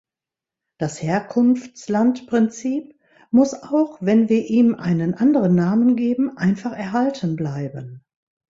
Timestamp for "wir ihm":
4.29-4.73